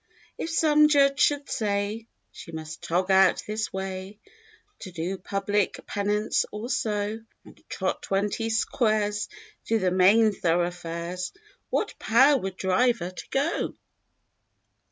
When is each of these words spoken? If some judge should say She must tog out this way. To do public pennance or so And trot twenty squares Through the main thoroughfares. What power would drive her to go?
If 0.35 0.49
some 0.49 0.87
judge 0.87 1.19
should 1.19 1.47
say 1.47 2.07
She 2.31 2.51
must 2.51 2.81
tog 2.81 3.11
out 3.11 3.43
this 3.45 3.71
way. 3.71 4.17
To 4.79 4.91
do 4.91 5.19
public 5.19 5.79
pennance 5.85 6.43
or 6.51 6.69
so 6.71 7.19
And 7.45 7.63
trot 7.69 8.01
twenty 8.01 8.49
squares 8.49 9.29
Through 9.67 9.77
the 9.81 9.91
main 9.91 10.31
thoroughfares. 10.31 11.31
What 11.69 11.99
power 11.99 12.35
would 12.35 12.57
drive 12.57 12.97
her 12.97 13.11
to 13.11 13.29
go? 13.29 13.75